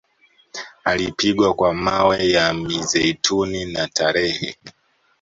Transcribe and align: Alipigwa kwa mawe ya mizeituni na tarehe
Alipigwa 0.83 1.53
kwa 1.53 1.73
mawe 1.73 2.29
ya 2.29 2.53
mizeituni 2.53 3.65
na 3.65 3.87
tarehe 3.87 4.57